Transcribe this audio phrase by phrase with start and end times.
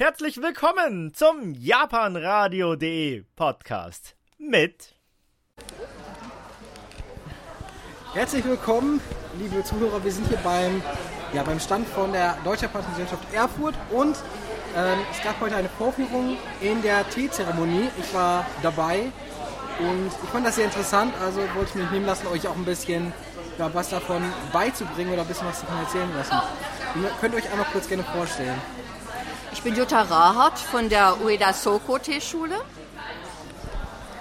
[0.00, 4.94] Herzlich willkommen zum japanradio.de Podcast mit
[8.14, 9.00] Herzlich willkommen,
[9.40, 10.04] liebe Zuhörer.
[10.04, 10.80] Wir sind hier beim,
[11.32, 14.16] ja, beim Stand von der Deutschen Japanischen Gesellschaft Erfurt und
[14.76, 17.88] ähm, es gab heute eine Vorführung in der Teezeremonie.
[17.98, 19.10] Ich war dabei
[19.80, 22.64] und ich fand das sehr interessant, also wollte ich mich nehmen lassen, euch auch ein
[22.64, 23.12] bisschen
[23.58, 24.22] ja, was davon
[24.52, 26.36] beizubringen oder ein bisschen was davon erzählen lassen.
[27.02, 28.60] Ihr könnt euch einmal kurz gerne vorstellen.
[29.58, 32.60] Ich bin Jutta Rahat von der Ueda Soko Teeschule.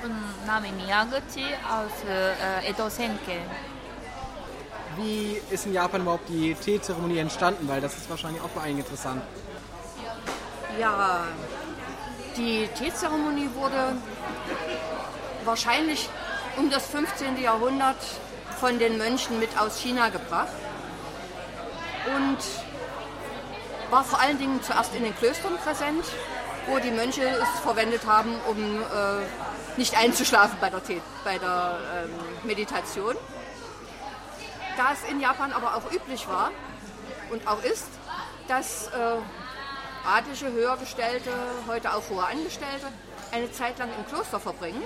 [0.04, 3.38] Und Name Miyaguchi aus äh, Edo Senke.
[4.96, 7.68] Wie ist in Japan überhaupt die Teezeremonie entstanden?
[7.68, 9.22] Weil das ist wahrscheinlich auch für einige interessant.
[10.80, 11.26] Ja,
[12.36, 13.96] die Teezeremonie wurde
[15.46, 16.10] wahrscheinlich
[16.58, 17.40] um das 15.
[17.40, 18.04] Jahrhundert
[18.60, 20.48] von den Mönchen mit aus China gebracht
[22.16, 22.40] und
[23.90, 26.06] war vor allen Dingen zuerst in den Klöstern präsent,
[26.68, 31.80] wo die Mönche es verwendet haben, um äh, nicht einzuschlafen bei der, Tee, bei der
[32.04, 32.12] ähm,
[32.44, 33.16] Meditation.
[34.76, 36.52] Da es in Japan aber auch üblich war
[37.32, 37.88] und auch ist,
[38.48, 39.18] dass äh,
[40.06, 41.32] adlige Höhergestellte,
[41.68, 42.88] heute auch hohe Angestellte,
[43.32, 44.84] eine Zeit lang im Kloster verbringen.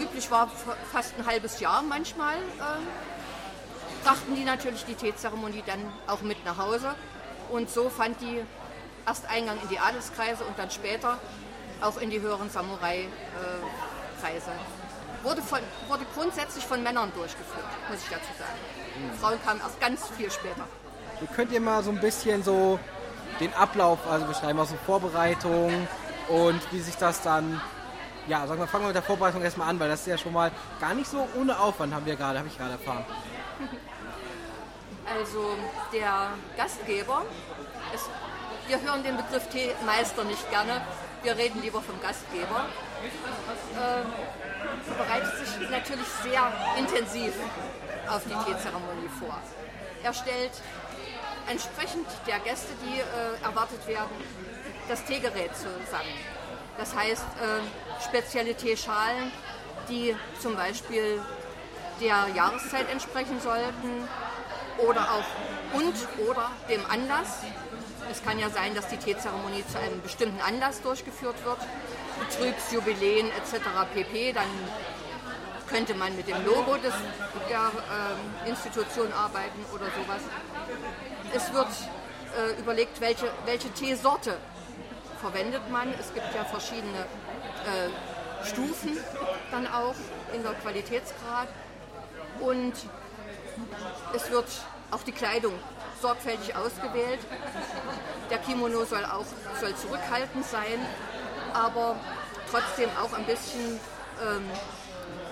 [0.00, 0.48] Üblich war
[0.92, 2.36] fast ein halbes Jahr manchmal.
[2.36, 6.94] Äh, brachten die natürlich die Teezeremonie dann auch mit nach Hause.
[7.50, 8.42] Und so fand die
[9.06, 11.18] erst Eingang in die Adelskreise und dann später
[11.80, 14.50] auch in die höheren Samurai-Kreise.
[15.22, 18.58] Wurde, von, wurde grundsätzlich von Männern durchgeführt, muss ich dazu sagen.
[19.20, 20.64] Frauen kamen erst ganz viel später.
[21.20, 22.78] Ihr könnt ihr mal so ein bisschen so
[23.40, 25.86] den Ablauf also beschreiben, also Vorbereitung
[26.28, 27.60] und wie sich das dann,
[28.26, 30.32] ja, sagen wir, fangen wir mit der Vorbereitung erstmal an, weil das ist ja schon
[30.32, 33.04] mal gar nicht so ohne Aufwand, haben wir gerade, habe ich gerade erfahren.
[35.16, 35.56] Also
[35.92, 37.24] der Gastgeber,
[37.94, 38.10] ist,
[38.66, 40.82] wir hören den Begriff Teemeister nicht gerne,
[41.22, 42.66] wir reden lieber vom Gastgeber,
[43.74, 47.32] äh, bereitet sich natürlich sehr intensiv
[48.08, 49.38] auf die Teezeremonie vor.
[50.02, 50.52] Er stellt
[51.48, 54.10] entsprechend der Gäste, die äh, erwartet werden,
[54.88, 56.12] das Teegerät zusammen.
[56.76, 59.32] Das heißt, äh, spezielle Teeschalen,
[59.88, 61.20] die zum Beispiel
[62.00, 64.06] der Jahreszeit entsprechen sollten
[64.78, 65.94] oder auch und
[66.28, 67.42] oder dem Anlass.
[68.10, 71.58] Es kann ja sein, dass die Teezeremonie zu einem bestimmten Anlass durchgeführt wird,
[72.20, 73.64] Betriebsjubiläen etc.
[73.92, 74.32] pp.
[74.32, 74.46] Dann
[75.68, 76.94] könnte man mit dem Logo des,
[77.50, 77.70] der
[78.46, 80.22] äh, Institution arbeiten oder sowas.
[81.34, 81.68] Es wird
[82.36, 84.38] äh, überlegt, welche, welche Teesorte
[85.20, 85.92] verwendet man.
[85.98, 88.96] Es gibt ja verschiedene äh, Stufen
[89.50, 89.94] dann auch
[90.32, 91.48] in der Qualitätsgrad.
[92.40, 92.74] Und
[94.14, 94.46] es wird
[94.90, 95.52] auch die Kleidung
[96.00, 97.20] sorgfältig ausgewählt.
[98.30, 99.26] Der Kimono soll auch
[99.60, 100.78] soll zurückhaltend sein,
[101.52, 101.96] aber
[102.50, 103.80] trotzdem auch ein bisschen
[104.22, 104.44] ähm,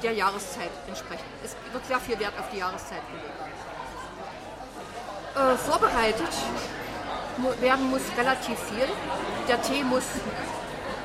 [0.02, 1.24] der Jahreszeit entsprechen.
[1.44, 3.46] Es wird sehr viel Wert auf die Jahreszeit gelegt.
[5.36, 6.32] Äh, vorbereitet
[7.60, 8.88] werden muss relativ viel.
[9.48, 10.04] Der Tee muss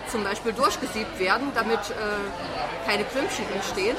[0.09, 3.95] zum Beispiel durchgesiebt werden, damit äh, keine Klümpchen entstehen.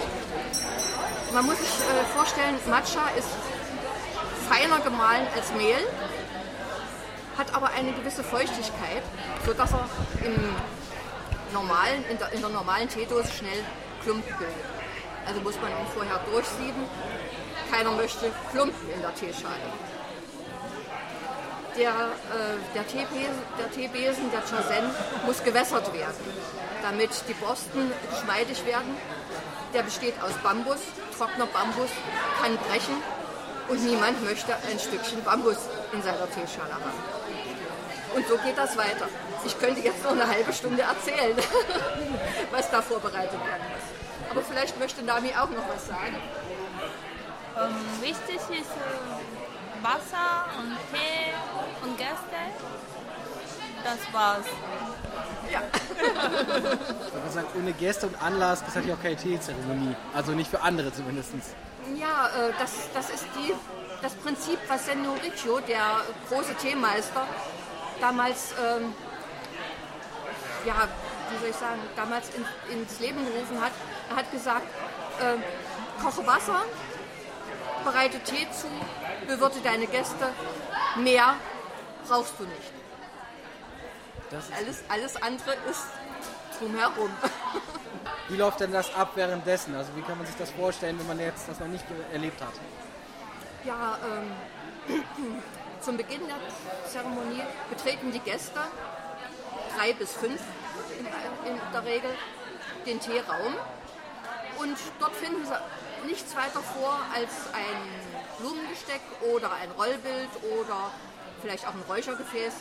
[1.32, 3.28] Man muss sich äh, vorstellen, Matcha ist
[4.50, 5.80] feiner gemahlen als Mehl,
[7.38, 9.02] hat aber eine gewisse Feuchtigkeit,
[9.46, 9.88] sodass er
[10.26, 10.34] im
[11.54, 13.64] normalen, in, der, in der normalen Teedose schnell
[14.02, 14.54] Klumpen bildet.
[15.26, 16.84] Also muss man ihn vorher durchsieben.
[17.70, 19.72] Keiner möchte Klumpen in der Teeschale.
[21.78, 22.86] Der, äh, der,
[23.70, 24.90] Teebesen, der Chasen,
[25.24, 26.24] muss gewässert werden,
[26.82, 28.96] damit die Borsten geschmeidig werden.
[29.72, 30.80] Der besteht aus Bambus.
[31.16, 31.90] Trockener Bambus
[32.40, 32.96] kann brechen
[33.68, 35.56] und niemand möchte ein Stückchen Bambus
[35.92, 36.92] in seiner Teeschale haben.
[38.14, 39.08] Und so geht das weiter.
[39.44, 41.36] Ich könnte jetzt noch eine halbe Stunde erzählen,
[42.50, 44.30] was da vorbereitet werden muss.
[44.30, 46.16] Aber vielleicht möchte Nami auch noch was sagen.
[47.56, 51.32] Ähm, wichtig ist äh, Wasser und Tee
[51.82, 52.91] und Gäste.
[53.84, 54.46] Das war's.
[55.50, 55.62] Ja.
[57.26, 59.94] Ich sagen, ohne Gäste und Anlass, das hat ja auch keine Teezeremonie.
[60.14, 61.32] Also nicht für andere zumindest.
[61.96, 63.52] Ja, äh, das, das ist die,
[64.00, 67.26] das Prinzip, was Senno Riccio, der große Teemeister,
[68.00, 68.94] damals, ähm,
[70.64, 70.88] ja,
[71.30, 73.72] wie soll ich sagen, damals in, ins Leben gerufen hat.
[74.10, 74.66] Er hat gesagt,
[75.20, 76.62] äh, koche Wasser,
[77.84, 78.68] bereite Tee zu,
[79.26, 80.28] bewirte deine Gäste,
[80.96, 81.34] mehr
[82.06, 82.81] brauchst du nicht.
[84.34, 85.86] Alles, alles andere ist
[86.58, 87.10] drumherum.
[88.28, 89.74] Wie läuft denn das ab währenddessen?
[89.74, 92.52] Also wie kann man sich das vorstellen, wenn man jetzt das noch nicht erlebt hat?
[93.64, 93.98] Ja,
[94.88, 95.02] ähm,
[95.82, 96.36] Zum Beginn der
[96.88, 98.60] Zeremonie betreten die Gäste,
[99.76, 100.40] drei bis fünf
[100.96, 101.06] in,
[101.50, 102.10] in der Regel,
[102.86, 103.54] den Teeraum
[104.58, 109.00] und dort finden sie nichts weiter vor als ein Blumengesteck
[109.34, 110.30] oder ein Rollbild
[110.60, 110.92] oder
[111.40, 112.54] vielleicht auch ein Räuchergefäß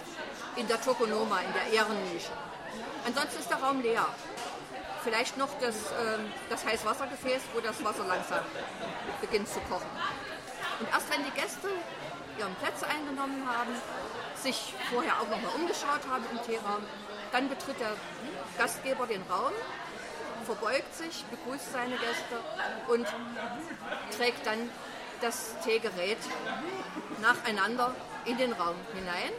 [0.55, 2.31] in der Tokonoma, in der Ehrennische.
[3.05, 4.05] Ansonsten ist der Raum leer.
[5.03, 8.45] Vielleicht noch das, ähm, das Heißwassergefäß, wo das Wasser langsam
[9.19, 9.89] beginnt zu kochen.
[10.79, 11.69] Und erst wenn die Gäste
[12.37, 13.73] ihren Plätze eingenommen haben,
[14.35, 16.83] sich vorher auch nochmal umgeschaut haben im Teeraum,
[17.31, 17.93] dann betritt der
[18.57, 19.53] Gastgeber den Raum,
[20.45, 22.37] verbeugt sich, begrüßt seine Gäste
[22.87, 23.07] und
[24.15, 24.69] trägt dann
[25.21, 26.17] das Teegerät
[27.21, 27.93] nacheinander
[28.25, 29.31] in den Raum hinein,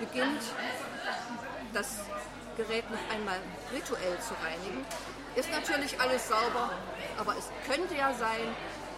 [0.00, 0.42] beginnt
[1.72, 2.00] das
[2.56, 3.38] Gerät noch einmal
[3.72, 4.84] rituell zu reinigen.
[5.36, 6.70] Ist natürlich alles sauber,
[7.18, 8.54] aber es könnte ja sein,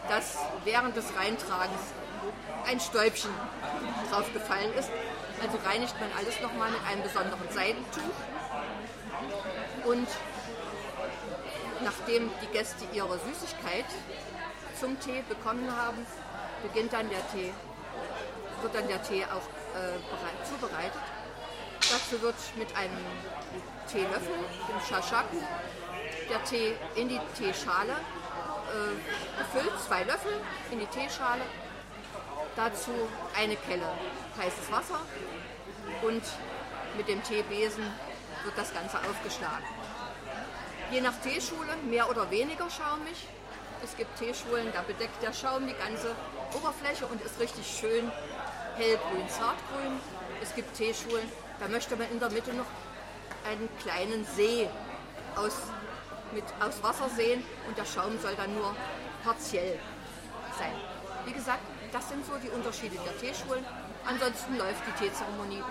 [0.09, 1.81] dass während des Reintragens
[2.67, 3.31] ein Stäubchen
[4.11, 4.91] drauf gefallen ist.
[5.43, 8.17] Also reinigt man alles nochmal mit einem besonderen Seidentuch.
[9.85, 10.09] Und
[11.83, 13.85] nachdem die Gäste ihre Süßigkeit
[14.79, 16.07] zum Tee bekommen haben,
[16.63, 17.53] beginnt dann der Tee,
[18.63, 21.03] wird dann der Tee auch bereit, zubereitet.
[21.91, 22.97] Dazu wird mit einem
[23.91, 24.35] Teelöffel,
[24.69, 25.37] dem Shashaku,
[26.31, 30.33] der Tee in die Teeschale äh, gefüllt, zwei Löffel
[30.71, 31.43] in die Teeschale.
[32.57, 32.93] Dazu
[33.37, 33.89] eine Kelle
[34.39, 35.01] heißes Wasser
[36.03, 36.23] und
[36.97, 37.85] mit dem Teebesen
[38.45, 39.65] wird das Ganze aufgeschlagen.
[40.91, 43.27] Je nach Teeschule mehr oder weniger schaumig.
[43.83, 46.15] Es gibt Teeschulen, da bedeckt der Schaum die ganze
[46.55, 48.13] Oberfläche und ist richtig schön
[48.77, 50.01] hellgrün, zartgrün.
[50.43, 51.29] Es gibt Teeschulen,
[51.61, 52.67] da möchte man in der Mitte noch
[53.49, 54.69] einen kleinen See
[55.37, 55.57] aus,
[56.33, 58.75] mit, aus Wasser sehen und der Schaum soll dann nur
[59.25, 59.79] partiell
[60.59, 60.73] sein.
[61.25, 63.65] Wie gesagt, das sind so die Unterschiede der Teeschulen.
[64.05, 65.63] Ansonsten läuft die Teezeremonie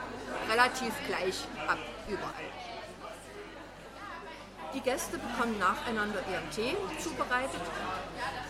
[0.50, 2.48] relativ gleich ab, überall.
[4.74, 7.62] Die Gäste bekommen nacheinander ihren Tee zubereitet,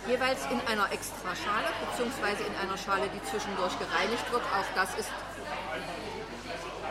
[0.07, 1.65] jeweils in einer Extraschale
[1.97, 2.43] bzw.
[2.45, 4.43] in einer Schale, die zwischendurch gereinigt wird.
[4.43, 5.09] Auch das ist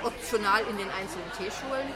[0.03, 1.87] optional in den einzelnen Teeschulen.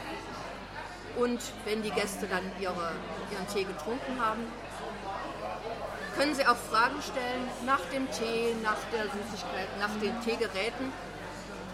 [1.17, 2.91] Und wenn die Gäste dann ihre,
[3.31, 4.47] ihren Tee getrunken haben,
[6.15, 10.91] können sie auch Fragen stellen nach dem Tee, nach der Süßigkeit, nach den Teegeräten.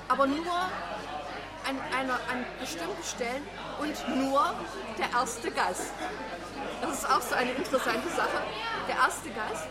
[0.08, 0.56] Aber nur
[1.72, 3.48] an, einer, an bestimmten Stellen
[3.80, 4.54] und nur
[4.98, 5.94] der erste Gast.
[6.82, 8.44] Das ist auch so eine interessante Sache.
[8.88, 9.68] Der erste Gast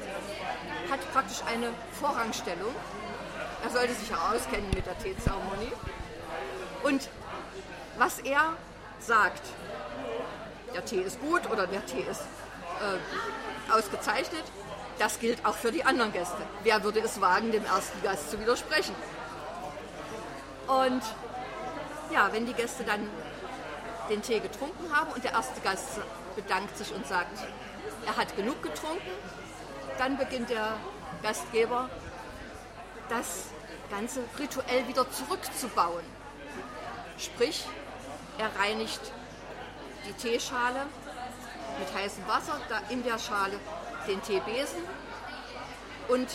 [0.91, 1.69] hat praktisch eine
[2.00, 2.75] Vorrangstellung.
[3.62, 5.73] Er sollte sich auch auskennen mit der Teezeremonie.
[6.85, 7.08] Und
[7.99, 8.55] was er
[8.99, 9.43] sagt,
[10.75, 14.44] der Tee ist gut oder der Tee ist äh, ausgezeichnet,
[14.99, 16.43] das gilt auch für die anderen Gäste.
[16.62, 18.94] Wer würde es wagen, dem ersten Gast zu widersprechen?
[20.67, 21.03] Und
[22.12, 23.08] ja, wenn die Gäste dann
[24.08, 26.00] den Tee getrunken haben und der erste Gast
[26.34, 27.38] bedankt sich und sagt,
[28.06, 29.10] er hat genug getrunken,
[29.98, 30.74] dann beginnt der
[31.22, 31.88] Gastgeber
[33.08, 33.46] das
[33.90, 36.04] Ganze rituell wieder zurückzubauen.
[37.18, 37.66] Sprich,
[38.38, 39.00] er reinigt
[40.06, 40.86] die Teeschale
[41.78, 43.58] mit heißem Wasser, da in der Schale
[44.06, 44.80] den Teebesen
[46.08, 46.28] und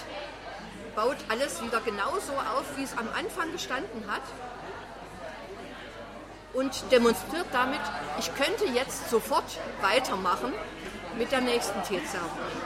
[0.96, 4.22] baut alles wieder genauso auf, wie es am Anfang gestanden hat
[6.56, 7.82] und demonstriert damit,
[8.18, 9.44] ich könnte jetzt sofort
[9.82, 10.54] weitermachen
[11.18, 12.62] mit der nächsten Teezeremonie.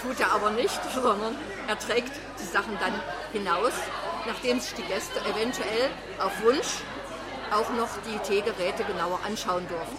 [0.00, 1.36] Tut er aber nicht, sondern
[1.66, 2.94] er trägt die Sachen dann
[3.32, 3.72] hinaus,
[4.26, 6.82] nachdem sich die Gäste eventuell auf Wunsch
[7.52, 9.98] auch noch die Teegeräte genauer anschauen durften.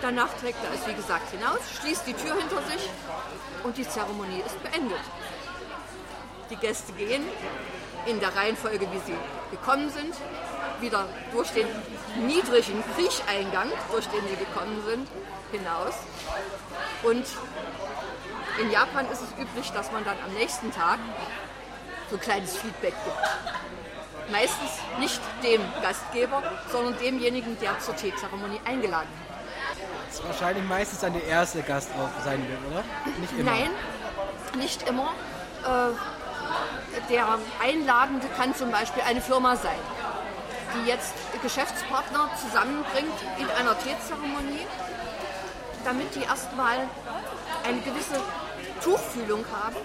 [0.00, 2.88] Danach trägt er es, wie gesagt, hinaus, schließt die Tür hinter sich
[3.64, 5.00] und die Zeremonie ist beendet.
[6.48, 7.22] Die Gäste gehen
[8.06, 9.16] in der Reihenfolge, wie sie
[9.50, 10.14] gekommen sind,
[10.80, 11.66] wieder durch den
[12.26, 15.08] niedrigen Kriecheingang, durch den sie gekommen sind,
[15.52, 15.94] hinaus.
[17.02, 17.24] Und
[18.60, 20.98] in Japan ist es üblich, dass man dann am nächsten Tag
[22.10, 24.30] so ein kleines Feedback gibt.
[24.30, 29.76] Meistens nicht dem Gastgeber, sondern demjenigen, der zur Teezeremonie eingeladen hat.
[30.06, 32.84] Das ist wahrscheinlich meistens dann der erste Gast auch sein wird, oder?
[33.18, 33.50] Nicht immer.
[33.50, 33.70] Nein,
[34.56, 35.14] nicht immer.
[35.64, 39.78] Äh, der Einladende kann zum Beispiel eine Firma sein
[40.74, 44.66] die jetzt Geschäftspartner zusammenbringt in einer Teezeremonie,
[45.84, 46.88] damit die erstmal
[47.64, 48.20] eine gewisse
[48.82, 49.76] Tuchfühlung haben.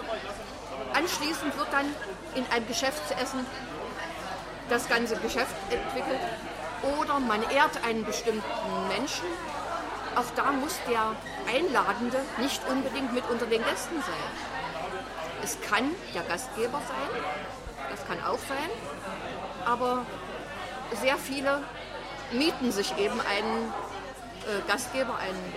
[0.93, 1.85] Anschließend wird dann
[2.35, 3.45] in einem Geschäftsessen
[4.69, 6.19] das ganze Geschäft entwickelt
[6.99, 9.27] oder man ehrt einen bestimmten Menschen.
[10.15, 11.15] Auch da muss der
[11.53, 14.31] Einladende nicht unbedingt mit unter den Gästen sein.
[15.43, 17.23] Es kann der Gastgeber sein,
[17.91, 18.69] das kann auch sein,
[19.65, 20.05] aber
[21.01, 21.61] sehr viele
[22.31, 23.73] mieten sich eben einen
[24.45, 25.53] äh, Gastgeber, einen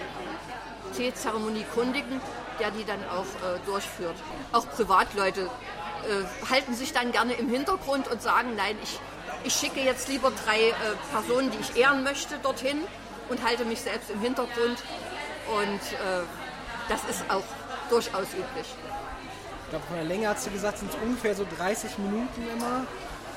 [0.96, 2.20] Teezeremoniekundigen,
[2.60, 4.16] der die dann auch äh, durchführt.
[4.52, 8.98] Auch Privatleute äh, halten sich dann gerne im Hintergrund und sagen, nein, ich,
[9.44, 10.74] ich schicke jetzt lieber drei äh,
[11.12, 12.82] Personen, die ich ehren möchte, dorthin
[13.28, 14.78] und halte mich selbst im Hintergrund.
[15.48, 16.24] Und äh,
[16.88, 17.44] das ist auch
[17.90, 18.66] durchaus üblich.
[19.64, 22.86] Ich glaube, von der Länge hast du gesagt, sind es ungefähr so 30 Minuten immer.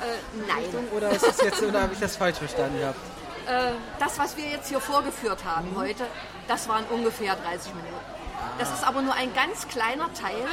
[0.01, 0.87] Äh, nein.
[0.95, 2.99] Oder ist das jetzt, oder habe ich das falsch verstanden gehabt?
[3.47, 6.05] Äh, das, was wir jetzt hier vorgeführt haben heute,
[6.47, 7.93] das waren ungefähr 30 Minuten.
[8.57, 10.45] Das ist aber nur ein ganz kleiner Teil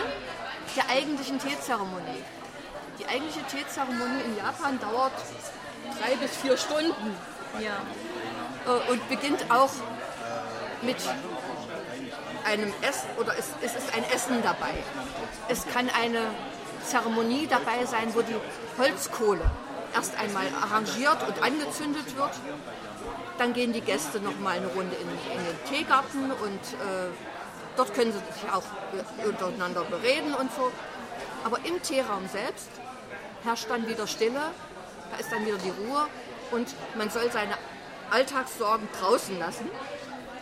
[0.76, 2.23] der eigentlichen Teezeremonie.
[2.99, 5.12] Die eigentliche Teezeremonie in Japan dauert
[6.00, 7.17] drei bis vier Stunden
[7.59, 7.76] Ja.
[8.67, 9.71] äh, und beginnt auch
[10.83, 10.97] mit
[12.45, 14.75] einem Essen oder es, es ist ein Essen dabei.
[15.49, 16.21] Es kann eine
[16.88, 18.35] Zeremonie dabei sein, wo die
[18.78, 19.50] Holzkohle
[19.95, 22.30] erst einmal arrangiert und angezündet wird.
[23.38, 27.09] Dann gehen die Gäste noch mal eine Runde in, in den Teegarten und äh,
[27.76, 28.64] dort können sie sich auch
[29.25, 30.71] untereinander bereden und so.
[31.45, 32.68] Aber im Teeraum selbst
[33.45, 34.40] herrscht dann wieder Stille,
[35.11, 36.07] da ist dann wieder die Ruhe
[36.50, 37.54] und man soll seine
[38.11, 39.71] Alltagssorgen draußen lassen.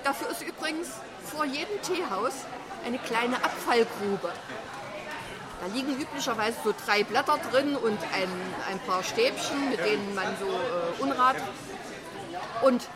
[0.05, 0.89] Dafür ist übrigens
[1.25, 2.33] vor jedem Teehaus
[2.85, 4.33] eine kleine Abfallgrube.
[5.61, 8.29] Da liegen üblicherweise so drei Blätter drin und ein,
[8.71, 11.37] ein paar Stäbchen, mit denen man so äh, Unrat.
[12.63, 12.87] Und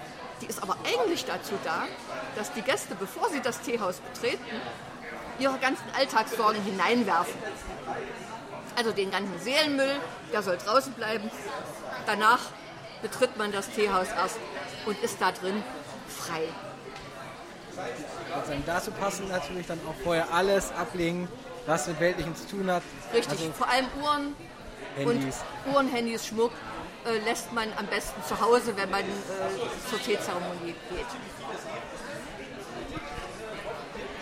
[0.40, 1.84] die ist aber eigentlich dazu da,
[2.36, 4.44] dass die Gäste, bevor sie das Teehaus betreten,
[5.38, 7.34] ihre ganzen Alltagssorgen hineinwerfen.
[8.76, 9.96] Also den ganzen Seelenmüll,
[10.32, 11.30] der soll draußen bleiben.
[12.06, 12.40] Danach
[13.02, 14.38] betritt man das Teehaus erst
[14.86, 15.62] und ist da drin
[16.08, 16.42] frei.
[18.34, 21.28] Und dann dazu passen natürlich dann auch vorher alles ablegen,
[21.66, 22.82] was mit Weltlichem zu tun hat.
[23.12, 24.34] Richtig, Also vor allem Uhren
[24.96, 25.36] Handys.
[25.66, 26.52] und Uhren, Handys, Schmuck
[27.06, 29.04] äh, lässt man am besten zu Hause, wenn man äh,
[29.88, 31.06] zur Teezeremonie geht.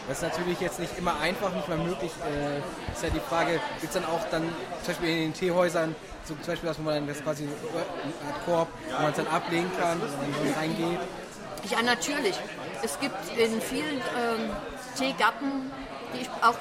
[0.09, 2.11] Das ist natürlich jetzt nicht immer einfach, nicht mal möglich.
[2.25, 2.59] Äh,
[2.95, 4.43] ist ja die Frage, gibt es dann auch dann
[4.83, 8.33] zum Beispiel in den Teehäusern, so zum Beispiel, dass man dann das quasi so eine
[8.33, 10.99] Art Korb, wo man es dann ablegen kann, wo man dann reingeht.
[11.71, 12.35] Ja, natürlich.
[12.83, 14.51] Es gibt in vielen ähm,
[14.97, 15.71] Teegärten,
[16.15, 16.57] die ich auch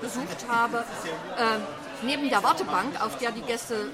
[0.00, 1.58] besucht habe, äh,
[2.02, 3.90] neben der Wartebank, auf der die Gäste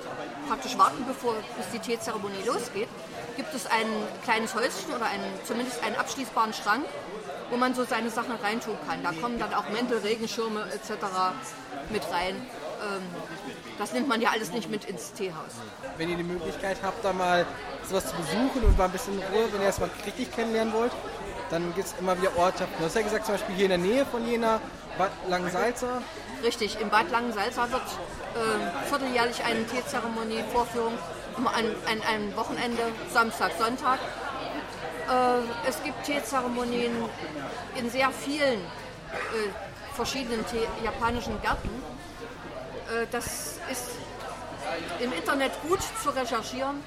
[0.48, 2.88] praktisch warten, bevor bis die Teezeremonie losgeht,
[3.36, 3.86] gibt es ein
[4.24, 6.84] kleines Häuschen oder einen, zumindest einen abschließbaren Schrank,
[7.50, 9.02] wo man so seine Sachen reintun kann.
[9.02, 11.04] Da kommen dann auch Mäntel, Regenschirme etc.
[11.90, 12.36] mit rein.
[12.82, 13.02] Ähm,
[13.78, 15.52] das nimmt man ja alles nicht mit ins Teehaus.
[15.96, 17.46] Wenn ihr die Möglichkeit habt, da mal
[17.88, 20.72] sowas zu besuchen und mal ein bisschen in Ruhe, wenn ihr das mal richtig kennenlernen
[20.74, 20.92] wollt,
[21.50, 22.74] dann gibt es immer wieder Ortschaften.
[22.78, 24.60] Du hast ja gesagt, zum Beispiel hier in der Nähe von Jena,
[24.98, 26.02] Bad Langensalza.
[26.42, 30.94] Richtig, im Bad Langensalza wird äh, vierteljährlich eine Teezeremonie, Vorführung
[31.36, 33.98] immer an, an einem Wochenende, Samstag, Sonntag.
[34.00, 36.92] Äh, es gibt Teezeremonien
[37.74, 41.70] in sehr vielen äh, verschiedenen Tee japanischen Gärten.
[42.88, 43.90] Äh, das ist
[45.00, 46.82] im Internet gut zu recherchieren.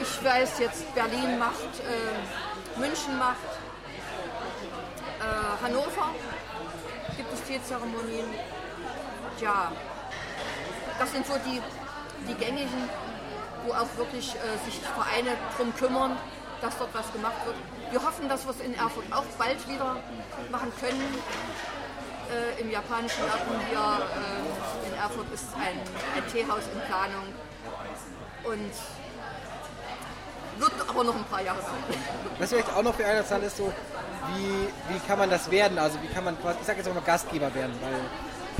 [0.00, 3.36] Ich weiß jetzt, Berlin macht, äh, München macht,
[5.18, 6.14] äh, Hannover
[7.48, 8.28] Teezeremonien.
[9.40, 9.72] Ja,
[10.98, 11.62] das sind so die,
[12.28, 12.90] die gängigen,
[13.64, 16.16] wo auch wirklich äh, sich Vereine drum kümmern,
[16.60, 17.56] dass dort was gemacht wird.
[17.90, 19.96] Wir hoffen, dass wir es in Erfurt auch bald wieder
[20.50, 21.14] machen können.
[22.28, 25.80] Äh, Im japanischen Garten hier äh, in Erfurt ist ein,
[26.16, 27.24] ein Teehaus in Planung
[28.44, 28.72] und
[30.60, 31.98] wird aber noch ein paar Jahre sein.
[32.38, 33.72] Was vielleicht auch noch interessant ist, so,
[34.34, 35.78] wie, wie kann man das werden?
[35.78, 38.00] Also wie kann man quasi, ich sag jetzt auch mal Gastgeber werden, weil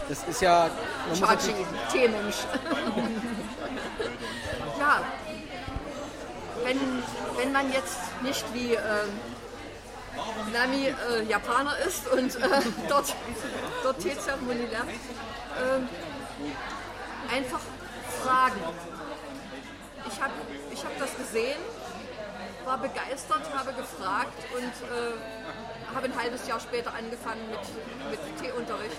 [0.08, 0.70] das ist ja,
[1.20, 2.36] natürlich, Teemensch.
[4.78, 5.02] ja,
[6.64, 6.78] wenn,
[7.36, 8.80] wenn man jetzt nicht wie ähm,
[10.52, 12.48] Nami äh, Japaner ist und äh,
[12.88, 13.14] dort,
[13.82, 15.88] dort Teezeremonie lernt, ähm,
[17.30, 17.60] einfach
[18.22, 18.60] fragen.
[20.10, 20.32] Ich habe
[20.72, 21.58] ich hab das gesehen,
[22.68, 25.14] war begeistert, habe gefragt und äh,
[25.94, 27.60] habe ein halbes Jahr später angefangen mit,
[28.10, 28.96] mit Teeunterricht.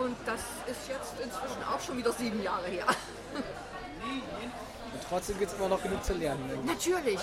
[0.00, 0.40] Und das
[0.70, 2.86] ist jetzt inzwischen auch schon wieder sieben Jahre her.
[4.92, 6.48] und trotzdem gibt es immer noch genug zu lernen.
[6.48, 6.72] irgendwie.
[6.72, 7.18] Natürlich.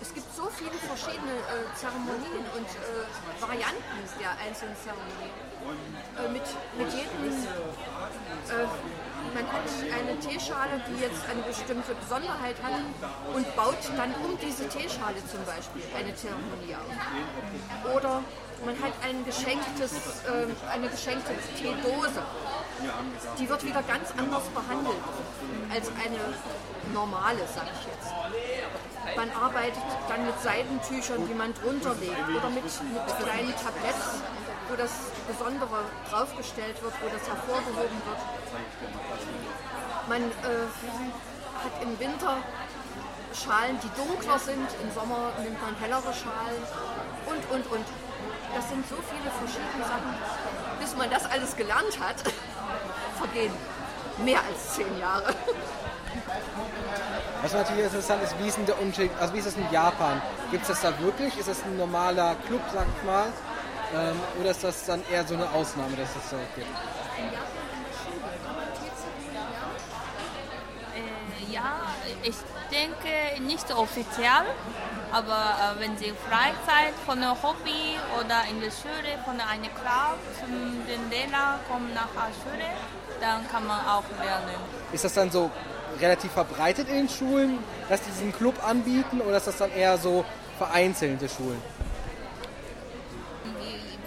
[0.00, 5.34] Es gibt so viele verschiedene äh, Zeremonien und äh, Varianten der einzelnen Zeremonien.
[6.14, 6.46] Äh, mit,
[6.78, 8.66] mit jedem, äh,
[9.34, 12.78] man hat eine Teeschale, die jetzt eine bestimmte Besonderheit hat
[13.34, 17.94] und baut dann um diese Teeschale zum Beispiel eine Zeremonie auf.
[17.94, 18.22] Oder
[18.64, 22.22] man hat ein geschenktes, äh, eine geschenkte Teedose
[23.38, 25.02] die wird wieder ganz anders behandelt
[25.72, 26.34] als eine
[26.94, 28.08] normale, sag ich jetzt.
[29.16, 34.22] Man arbeitet dann mit Seidentüchern, die man drunter legt oder mit, mit kleinen Tabletts,
[34.68, 34.92] wo das
[35.26, 38.20] Besondere draufgestellt wird, wo das hervorgehoben wird.
[40.08, 40.68] Man äh,
[41.64, 42.38] hat im Winter
[43.34, 46.62] Schalen, die dunkler sind, im Sommer nimmt man hellere Schalen
[47.26, 47.86] und, und, und.
[48.54, 50.14] Das sind so viele verschiedene Sachen.
[50.80, 52.16] Bis man das alles gelernt hat,
[53.18, 53.52] vergehen
[54.24, 55.34] mehr als zehn Jahre.
[57.42, 60.20] Was natürlich interessant ist, wie ist, denn der Unterschied, also wie ist das in Japan?
[60.50, 61.38] Gibt es das da wirklich?
[61.38, 63.26] Ist das ein normaler Club, sag ich mal?
[63.94, 66.66] Ähm, oder ist das dann eher so eine Ausnahme, dass es das so gibt?
[70.94, 71.80] Äh, ja,
[72.22, 72.36] ich
[72.70, 74.44] denke nicht offiziell,
[75.12, 80.18] aber äh, wenn Sie Freizeit von der Hobby oder in der Schule von einer Club
[80.38, 82.68] zum den Lehrer kommen nach der Schule,
[83.20, 84.56] dann kann man auch lernen.
[84.92, 85.50] Ist das dann so
[86.00, 87.58] relativ verbreitet in den Schulen,
[87.88, 90.24] dass die diesen Club anbieten oder ist das dann eher so
[90.58, 91.60] vereinzelte Schulen?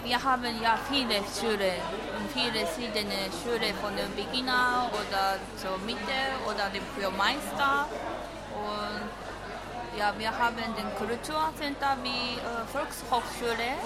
[0.04, 1.78] Wir haben ja viele Schulen
[2.18, 7.86] und viele verschiedene Schulen von der Beginner oder zur Mitte oder dem Führmeister.
[8.52, 13.78] Und ja, wir haben den Kulturcenter wie äh, Volkshochschule.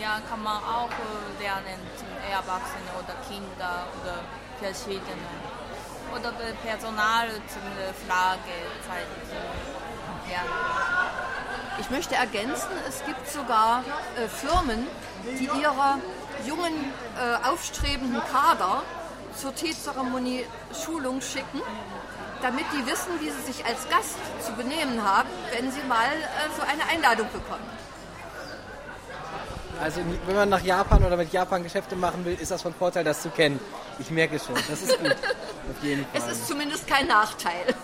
[0.00, 4.20] Ja, kann man auch äh, lernen zum Erwachsene oder Kinder oder
[4.62, 5.26] verschiedene.
[6.14, 6.32] Oder
[6.64, 7.62] Personal zum
[8.06, 9.22] Fragezeichen.
[10.30, 10.42] Ja.
[11.80, 13.82] Ich möchte ergänzen, es gibt sogar
[14.16, 14.86] äh, Firmen,
[15.24, 15.98] die ihre
[16.46, 18.82] jungen, äh, aufstrebenden Kader
[19.36, 20.44] zur Teezeremonie
[20.84, 21.62] Schulung schicken,
[22.42, 26.50] damit die wissen, wie sie sich als Gast zu benehmen haben, wenn sie mal äh,
[26.56, 27.64] so eine Einladung bekommen.
[29.82, 33.02] Also wenn man nach Japan oder mit Japan Geschäfte machen will, ist das von Vorteil,
[33.02, 33.58] das zu kennen.
[33.98, 35.10] Ich merke schon, das ist gut.
[35.10, 36.20] Auf jeden Fall.
[36.20, 37.74] Es ist zumindest kein Nachteil.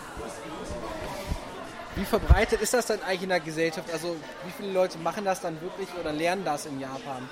[1.97, 3.91] Wie verbreitet ist das dann eigentlich in der Gesellschaft?
[3.93, 4.15] Also
[4.45, 7.29] wie viele Leute machen das dann wirklich oder lernen das in Japan?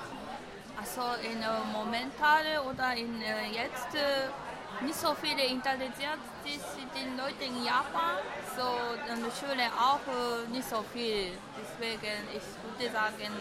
[0.77, 6.61] Also in äh, momentane oder in äh, jetzt äh, nicht so viele interessiert sich
[6.95, 8.19] die Leute in Japan,
[8.57, 8.67] so
[9.15, 11.31] in der Schule auch äh, nicht so viel.
[11.57, 13.33] Deswegen ich würde sagen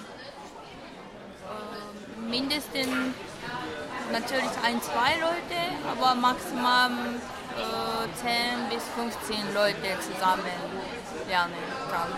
[2.30, 2.88] mindestens
[4.12, 5.60] natürlich ein, zwei Leute,
[5.92, 10.44] aber maximal äh, 10 bis 15 Leute zusammen
[11.28, 11.54] lernen
[11.92, 12.10] kann.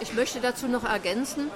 [0.00, 1.50] Ich möchte dazu noch ergänzen,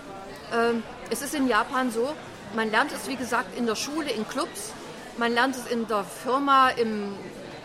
[0.52, 2.14] ähm, es ist in Japan so,
[2.54, 4.72] man lernt es wie gesagt in der Schule, in Clubs,
[5.18, 7.14] man lernt es in der Firma im,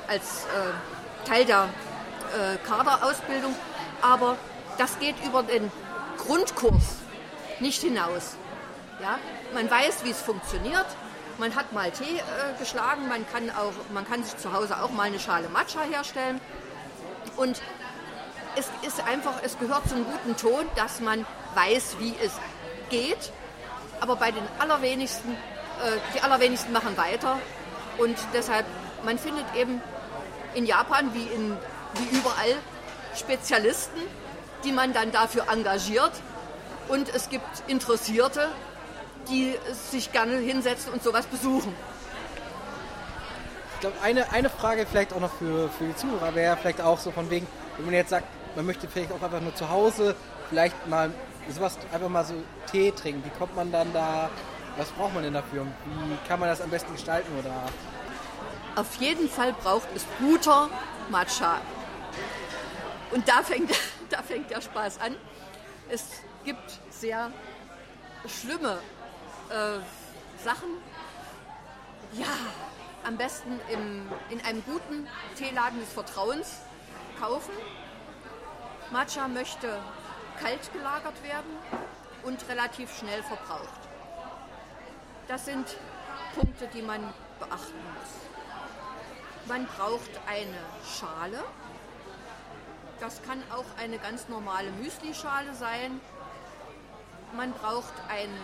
[0.08, 3.56] als äh, Teil der äh, Kaderausbildung,
[4.02, 4.38] aber
[4.78, 5.71] das geht über den
[6.17, 6.97] Grundkurs
[7.59, 8.35] nicht hinaus.
[9.01, 9.19] Ja?
[9.53, 10.85] Man weiß, wie es funktioniert,
[11.37, 14.91] man hat mal Tee äh, geschlagen, man kann, auch, man kann sich zu Hause auch
[14.91, 16.39] mal eine Schale Matcha herstellen
[17.37, 17.61] und
[18.55, 22.33] es ist einfach, es gehört zum guten Ton, dass man weiß, wie es
[22.89, 23.31] geht.
[23.99, 27.39] Aber bei den allerwenigsten, äh, die allerwenigsten machen weiter.
[27.97, 28.65] Und deshalb,
[29.03, 29.81] man findet eben
[30.53, 31.57] in Japan wie, in,
[31.95, 32.55] wie überall
[33.15, 34.01] Spezialisten,
[34.63, 36.11] die man dann dafür engagiert.
[36.88, 38.50] Und es gibt Interessierte,
[39.30, 39.56] die
[39.89, 41.74] sich gerne hinsetzen und sowas besuchen.
[43.76, 47.00] Ich glaube, eine, eine Frage vielleicht auch noch für, für die Zuhörer wäre vielleicht auch
[47.00, 50.15] so von wegen, wenn man jetzt sagt, man möchte vielleicht auch einfach nur zu Hause
[50.50, 51.12] vielleicht mal
[51.50, 52.36] sowas, einfach mal so
[52.72, 53.24] Tee trinken.
[53.26, 54.30] Wie kommt man dann da,
[54.78, 55.65] was braucht man denn dafür?
[55.65, 57.54] Wie kann man das am besten gestalten oder?
[58.76, 60.69] Auf jeden Fall braucht es guter
[61.10, 61.62] Matcha.
[63.12, 63.72] Und da fängt,
[64.10, 65.15] da fängt der Spaß an.
[65.89, 66.06] Es
[66.43, 67.32] gibt sehr
[68.27, 68.79] schlimme
[69.49, 69.79] äh,
[70.43, 70.69] Sachen.
[72.13, 72.27] Ja,
[73.03, 76.62] am besten im, in einem guten Teeladen des Vertrauens
[77.19, 77.53] kaufen.
[78.91, 79.79] Matcha möchte
[80.39, 81.51] kalt gelagert werden
[82.23, 83.82] und relativ schnell verbraucht.
[85.27, 85.77] Das sind
[86.36, 87.01] Punkte, die man
[87.39, 89.47] beachten muss.
[89.47, 91.43] Man braucht eine Schale.
[92.99, 95.99] Das kann auch eine ganz normale Müslischale sein.
[97.36, 98.38] Man braucht einen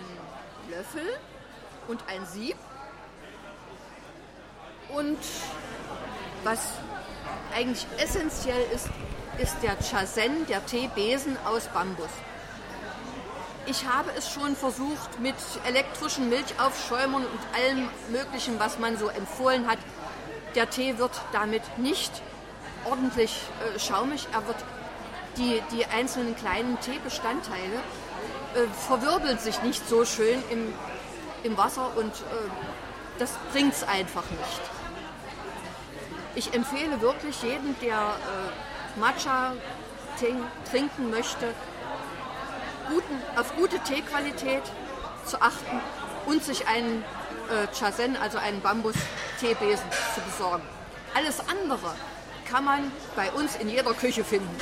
[0.67, 1.05] Löffel
[1.87, 2.55] und ein Sieb.
[4.89, 5.19] Und
[6.43, 6.59] was
[7.55, 8.89] eigentlich essentiell ist,
[9.37, 12.09] ist der Chasen, der Teebesen aus Bambus.
[13.67, 15.35] Ich habe es schon versucht mit
[15.67, 19.77] elektrischen Milchaufschäumern und allem Möglichen, was man so empfohlen hat.
[20.55, 22.11] Der Tee wird damit nicht
[22.85, 23.39] ordentlich
[23.75, 24.27] äh, schaumig.
[24.33, 24.57] Er wird
[25.37, 27.79] die, die einzelnen kleinen Teebestandteile
[28.55, 30.73] äh, verwirbeln sich nicht so schön im,
[31.43, 32.49] im Wasser und äh,
[33.17, 34.61] das bringt es einfach nicht.
[36.35, 39.53] Ich empfehle wirklich jedem, der äh, Matcha
[40.69, 41.53] trinken möchte,
[42.89, 44.63] guten, auf gute Teequalität
[45.25, 45.79] zu achten
[46.25, 47.03] und sich einen
[47.49, 50.63] äh, Chasen, also einen Bambus-Teebesen zu besorgen.
[51.15, 51.93] Alles andere
[52.49, 54.55] kann man bei uns in jeder Küche finden.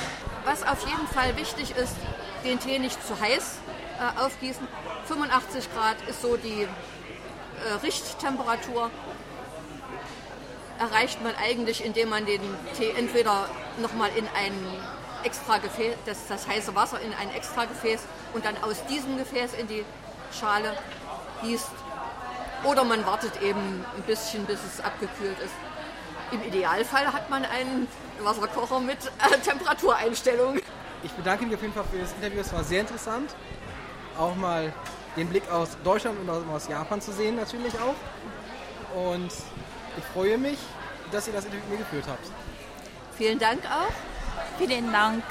[0.44, 1.96] Was auf jeden Fall wichtig ist,
[2.44, 3.58] den Tee nicht zu heiß
[3.98, 4.66] äh, aufgießen.
[5.06, 8.90] 85 Grad ist so die äh, Richttemperatur.
[10.78, 12.40] Erreicht man eigentlich, indem man den
[12.76, 14.52] Tee entweder nochmal in ein
[15.24, 18.02] extra Gefäß, das, das heiße Wasser in ein extra Gefäß
[18.34, 19.84] und dann aus diesem Gefäß in die
[20.38, 20.72] Schale
[21.42, 21.70] gießt.
[22.64, 25.54] Oder man wartet eben ein bisschen, bis es abgekühlt ist.
[26.30, 27.88] Im Idealfall hat man einen
[28.22, 30.58] Wasserkocher mit äh, Temperatureinstellung.
[31.02, 32.40] Ich bedanke mich auf jeden Fall für das Interview.
[32.40, 33.34] Es war sehr interessant.
[34.18, 34.72] Auch mal
[35.16, 37.94] den Blick aus Deutschland und aus Japan zu sehen, natürlich auch.
[39.10, 39.32] Und
[39.96, 40.58] ich freue mich,
[41.10, 42.26] dass ihr das Interview mit mir geführt habt.
[43.16, 43.92] Vielen Dank auch.
[44.58, 45.22] Vielen Dank.